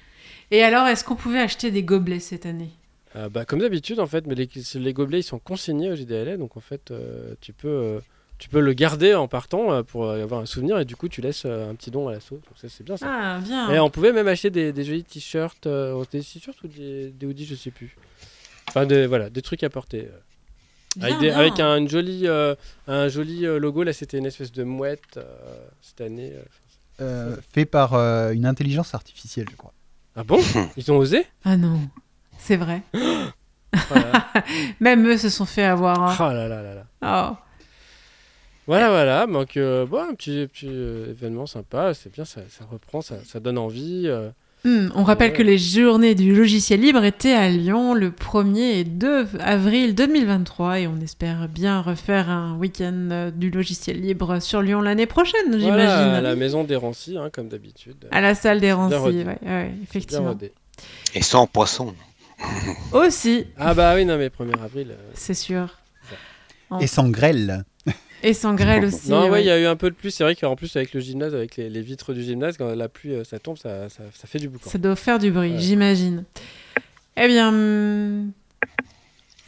[0.50, 2.70] Et alors, est-ce qu'on pouvait acheter des gobelets cette année?
[3.16, 6.36] Euh, bah, comme d'habitude, en fait, mais les, les gobelets ils sont consignés au GDLA,
[6.36, 8.00] donc en fait, euh, tu, peux, euh,
[8.38, 11.20] tu peux le garder en partant euh, pour avoir un souvenir, et du coup, tu
[11.22, 12.36] laisses euh, un petit don à l'assaut.
[12.36, 13.06] Donc ça, c'est bien ça.
[13.08, 13.72] Ah, bien.
[13.72, 17.26] Et on pouvait même acheter des, des jolis t-shirts, euh, des t-shirts ou des, des
[17.26, 17.96] hoodies, je sais plus.
[18.68, 20.08] Enfin, des, voilà, des trucs à porter.
[20.12, 20.18] euh.
[20.96, 21.36] Bien, avec des- bien.
[21.38, 22.54] avec un joli, euh,
[22.86, 25.22] un joli euh, logo, là, c'était une espèce de mouette euh,
[25.82, 26.32] cette année.
[26.34, 26.42] euh.
[27.00, 29.72] euh, fait par euh, une intelligence artificielle, je crois.
[30.16, 30.38] Ah bon?
[30.76, 31.26] Ils ont osé?
[31.44, 31.78] Ah non,
[32.46, 32.82] c'est vrai.
[33.88, 34.26] Voilà.
[34.80, 36.02] Même eux se sont fait avoir.
[36.02, 36.16] hein.
[36.18, 36.84] Oh là là là là.
[37.32, 37.36] Oh.
[38.66, 39.26] Voilà, voilà.
[39.26, 41.92] Donc, euh, bon, un petit, petit euh, événement sympa.
[41.92, 44.04] C'est bien, ça, ça reprend, ça, ça donne envie.
[44.06, 44.30] euh.
[44.64, 45.36] Hmm, on rappelle Ouais.
[45.36, 50.80] que les journées du logiciel libre étaient à Lyon le 1er et 2 avril 2023
[50.80, 55.50] et on espère bien refaire un week-end euh, du logiciel libre sur Lyon l'année prochaine,
[55.50, 56.14] Voilà, j'imagine.
[56.14, 58.08] à la maison des Rancy, hein, comme d'habitude.
[58.10, 59.18] À la salle des Rancy, rodé.
[59.18, 60.28] ouais, ouais, Bien effectivement.
[60.28, 60.52] rodé.
[61.14, 61.94] Et sans poisson.
[62.92, 64.88] Aussi, Ah bah oui, non, mais 1er avril.
[64.90, 65.78] euh, c'est sûr.
[66.80, 67.64] Et sans grêle.
[68.22, 69.10] Et sans grêle aussi.
[69.10, 69.42] Non, ouais, ouais.
[69.42, 70.10] il y a eu un peu de pluie.
[70.10, 72.88] C'est vrai qu'en plus, avec le gymnase, avec les, les vitres du gymnase, quand la
[72.88, 74.68] pluie, euh, ça tombe, ça, ça, ça fait du boucan.
[74.68, 75.58] Ça doit faire du bruit, Ouais.
[75.60, 76.24] j'imagine.
[77.16, 78.32] Eh bien, hum,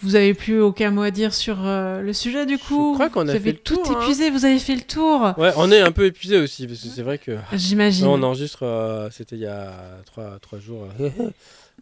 [0.03, 2.95] vous avez plus aucun mot à dire sur euh, le sujet du coup?
[2.95, 4.01] crois qu'on a Vous avez fait le tout tour, hein.
[4.03, 5.35] épuisé, vous avez fait le tour.
[5.39, 7.37] Ouais, on est un peu épuisé aussi, parce que c'est vrai que.
[7.53, 8.07] J'imagine.
[8.07, 9.73] On enregistre, euh, c'était il y a
[10.07, 10.87] 3, jours.
[11.01, 11.11] euh.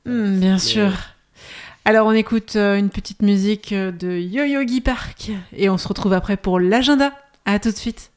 [0.04, 0.92] Hmm, bien sûr.
[1.85, 6.12] Alors on écoute euh, une petite musique euh, de Yo-Yogi Park et on se retrouve
[6.12, 7.12] après pour l'agenda.
[7.44, 8.11] À tout de suite.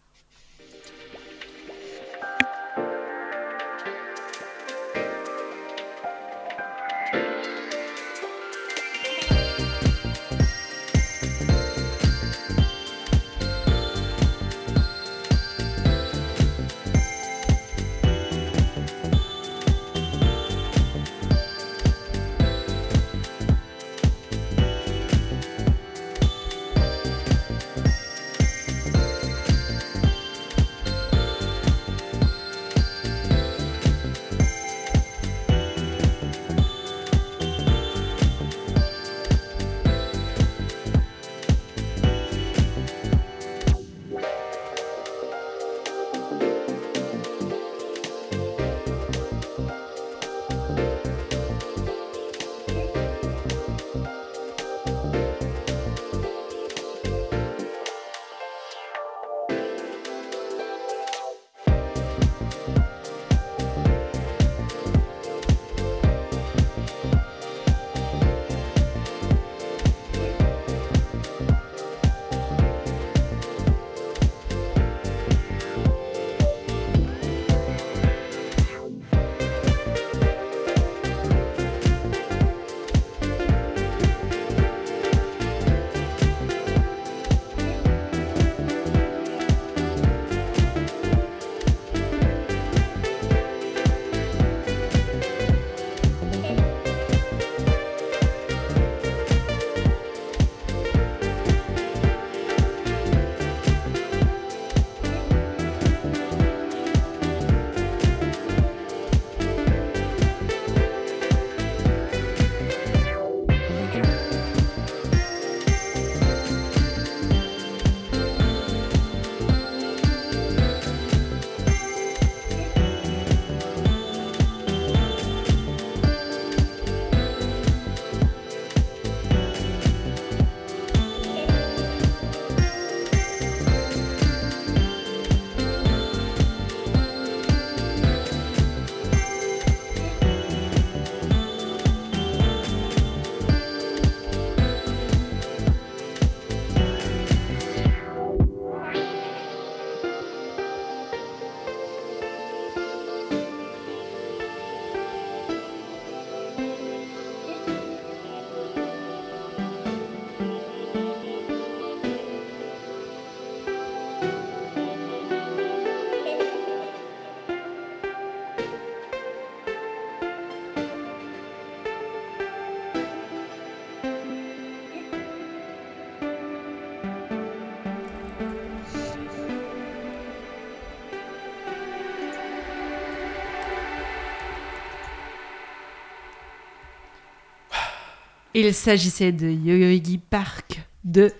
[188.61, 191.31] Il s'agissait de Yoyogi Park de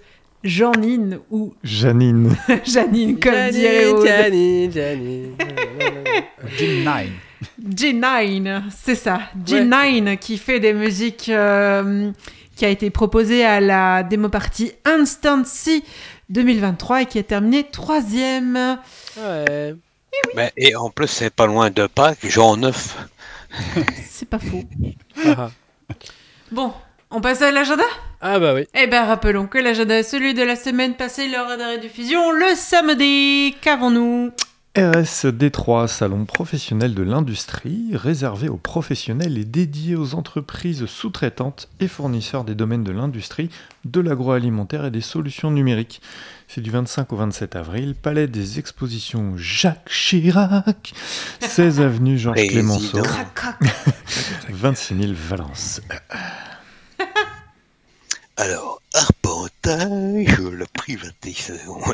[0.41, 2.33] Janine ou Janine.
[2.63, 4.07] Janine, comme Janine, dirait Aude.
[4.07, 5.35] Janine, Janine.
[6.57, 7.07] G9.
[7.75, 9.19] G9, c'est ça.
[9.45, 12.09] G9 qui fait des musiques euh,
[12.55, 15.83] qui a été proposée à la démo partie Instancy
[16.29, 18.77] 2023 et qui a terminé troisième.
[19.17, 19.75] Ouais.
[20.37, 22.97] Ben, et en plus, c'est pas loin de Pâques, Jean 9.
[24.07, 24.63] C'est pas faux.
[25.25, 25.49] Ah,
[26.51, 26.73] Bon,
[27.11, 27.83] on passe à l'agenda?
[28.21, 28.65] Ah bah oui.
[28.75, 32.55] Eh bien, rappelons que l'agenda est celui de la semaine passée, l'heure de rediffusion, le
[32.55, 33.55] samedi.
[33.61, 34.31] Qu'avons-nous?
[34.77, 41.87] RS D3, salon professionnel de l'industrie, réservé aux professionnels et dédié aux entreprises sous-traitantes et
[41.87, 43.49] fournisseurs des domaines de l'industrie,
[43.85, 46.01] de l'agroalimentaire et des solutions numériques.
[46.47, 50.93] C'est du 25 au 27 avril, Palais des Expositions Jacques Chirac,
[51.39, 53.03] 16 avenue Georges Clémenceau, Président.
[53.03, 53.59] Crac, crac.
[54.49, 55.81] 26 000 Valence.
[58.41, 60.39] Alors, arpentage,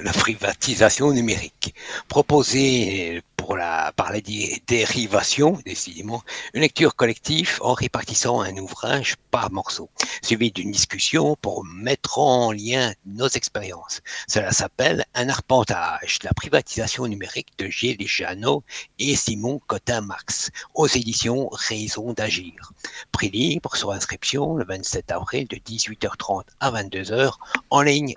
[0.03, 1.73] la privatisation, numérique.
[2.07, 6.23] Proposé pour la, par la dé- dérivation, décidément,
[6.55, 9.87] une lecture collective en répartissant un ouvrage par morceau,
[10.23, 14.01] suivi d'une discussion pour mettre en lien nos expériences.
[14.27, 18.63] Cela s'appelle Un arpentage, la privatisation numérique de Gilles Jeannot
[18.97, 22.71] et Simon Cotin-Marx, aux éditions Raison d'agir.
[23.11, 27.33] Prix libre sur inscription le 27 avril de 18h30 à 22h
[27.69, 28.15] en ligne.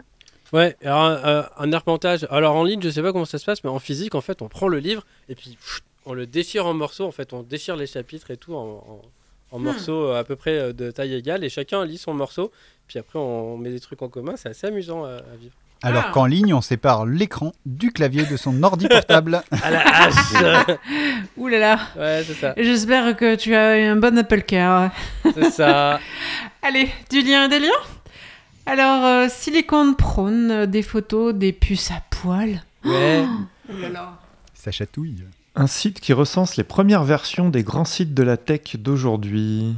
[0.52, 2.26] Ouais, alors un, euh, un arpentage.
[2.30, 4.40] Alors en ligne, je sais pas comment ça se passe, mais en physique, en fait,
[4.42, 7.04] on prend le livre et puis pff, on le déchire en morceaux.
[7.06, 9.02] En fait, on déchire les chapitres et tout en, en-
[9.50, 12.50] en morceaux euh, à peu près euh, de taille égale et chacun lit son morceau.
[12.86, 14.34] Puis après, on met des trucs en commun.
[14.36, 15.54] C'est assez amusant à, à vivre.
[15.82, 16.10] Alors Ah.
[16.12, 19.42] qu'en ligne, on sépare l'écran du clavier de son ordi portable.
[19.62, 20.76] À la hache
[21.36, 21.78] Ouh là là.
[21.96, 22.54] Ouais, c'est ça.
[22.56, 24.90] J'espère que tu as eu un bon Apple Care.
[25.34, 26.00] C'est ça.
[26.62, 27.70] Allez, du lien et des liens?
[28.68, 32.62] Alors, euh, Silicon Prone, euh, des photos, des puces à poil.
[32.84, 33.24] Ouais.
[33.80, 34.18] Là là.
[34.52, 35.24] Ça chatouille.
[35.56, 39.74] Un site qui recense les premières versions des grands sites de la tech d'aujourd'hui.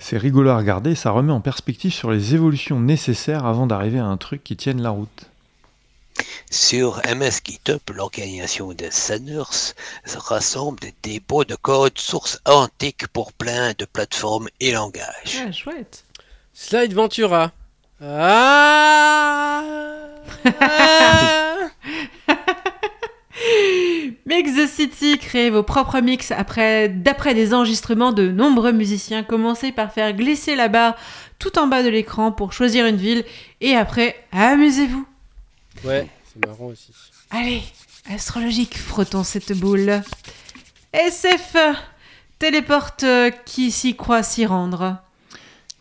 [0.00, 4.06] C'est rigolo à regarder, ça remet en perspective sur les évolutions nécessaires avant d'arriver à
[4.06, 5.30] un truc qui tienne la route.
[6.50, 9.74] Sur MS GitHub, l'organisation des Senners
[10.16, 15.44] rassemble des dépôts de code sources antiques pour plein de plateformes et langages.
[15.46, 16.04] Ah, chouette.
[16.54, 17.52] Slide Ventura.
[18.02, 19.62] Ah
[24.26, 29.22] Mix the City, créez vos propres mix après, d'après des enregistrements de nombreux musiciens.
[29.22, 30.96] Commencez par faire glisser la barre
[31.38, 33.24] tout en bas de l'écran pour choisir une ville
[33.62, 35.06] et après, amusez-vous.
[35.84, 36.92] Ouais, c'est marrant aussi.
[37.30, 37.62] Allez,
[38.10, 40.02] astrologique, frottons cette boule.
[40.92, 41.56] SF,
[42.38, 44.98] téléporte euh, qui s'y croit s'y rendre.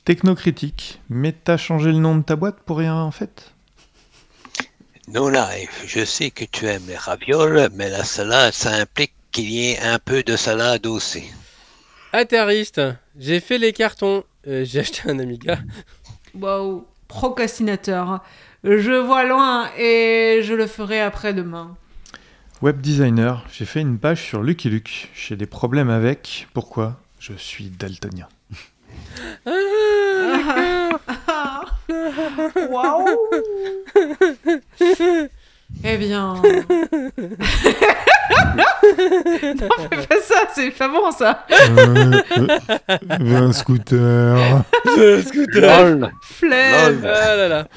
[0.05, 3.51] Technocritique, mais t'as changé le nom de ta boîte pour rien en fait?
[5.07, 9.49] No live, je sais que tu aimes les ravioles, mais la salade, ça implique qu'il
[9.49, 11.23] y ait un peu de salade aussi.
[12.13, 12.81] Atterriste.
[13.17, 14.23] J'ai fait les cartons.
[14.47, 15.57] Euh, J'ai acheté un Amiga.
[16.35, 18.23] Waouh, procrastinateur.
[18.63, 21.75] Je vois loin et je le ferai après-demain.
[22.61, 25.09] Web designer, j'ai fait une page sur Lucky Luke.
[25.15, 26.47] J'ai des problèmes avec.
[26.53, 27.01] Pourquoi?
[27.19, 28.27] Je suis daltonien.
[32.69, 33.07] Waouh
[35.83, 36.35] Eh bien...
[38.55, 41.45] non, fais pas ça, c'est pas bon ça.
[41.49, 42.21] Euh,
[43.19, 44.63] un scooter.
[44.97, 47.01] LOL Flemme.
[47.01, 47.11] Lol.
[47.11, 47.67] Ah là là.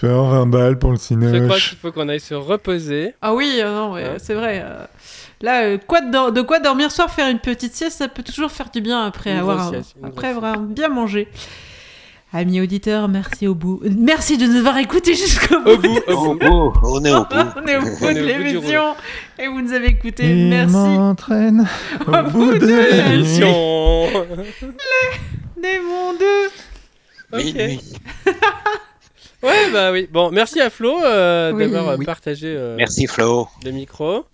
[0.00, 3.14] Je vais avoir 20 balles pour le Je crois qu'il faut qu'on aille se reposer.
[3.22, 4.62] Ah oui, euh, non, ouais, Hein c'est vrai.
[5.46, 8.50] Là, euh, quoi de, de quoi dormir soir, faire une petite sieste, ça peut toujours
[8.50, 11.28] faire du bien après Une avoir sieste, après avoir bien mangé.
[12.32, 13.80] Amis auditeurs, merci au bout.
[13.96, 15.70] Merci de nous avoir écoutés jusqu'au bout.
[15.70, 15.76] Au
[16.34, 17.36] bout, au Au on est au bout.
[17.62, 18.96] On est au bout de au l'émission
[19.38, 20.28] et vous nous avez écoutés.
[20.28, 20.74] Il Merci.
[20.74, 21.68] m'entraîne
[22.08, 23.14] au bout de de la nuit.
[23.14, 24.06] Émission.
[25.62, 26.50] Des mondes.
[27.32, 27.44] Ok.
[27.44, 27.80] Minuit.
[29.44, 30.08] Ouais, bah oui.
[30.12, 31.70] Bon, merci à Flo euh, Oui.
[31.70, 32.04] d'avoir Oui.
[32.04, 33.46] partagé euh, Merci Flo.
[33.64, 34.24] le micro.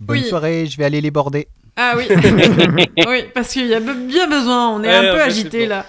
[0.00, 0.24] Bonne Oui.
[0.28, 1.48] soirée, je vais aller les border.
[1.76, 2.06] Ah oui.
[3.08, 4.70] oui, parce qu'il y a bien besoin.
[4.70, 5.68] On est Ouais, un peu agité bon.
[5.70, 5.86] là.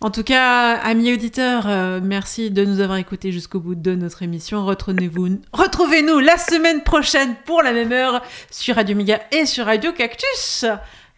[0.00, 4.22] En tout cas, amis auditeurs, euh, merci de nous avoir écoutés jusqu'au bout de notre
[4.22, 4.64] émission.
[4.64, 9.92] Retrouvez-vous, retrouvez-nous la semaine prochaine pour la même heure sur Radio Miga et sur Radio
[9.92, 10.64] Cactus.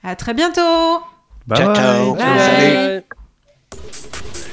[0.02, 1.00] À très bientôt.
[1.46, 1.76] Bye Ciao, bye.
[1.76, 2.14] ciao.
[2.14, 3.02] Bye.
[3.74, 4.49] Bye.